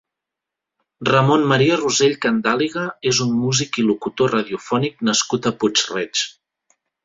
Ramon 1.09 1.43
Maria 1.51 1.75
Rosell 1.81 2.15
Candàliga 2.23 2.87
és 3.11 3.21
un 3.27 3.37
músic 3.43 3.79
i 3.83 3.87
locutor 3.93 4.35
radiofònic 4.39 5.07
nascut 5.11 5.51
a 5.51 5.57
Puig-reig. 5.61 6.27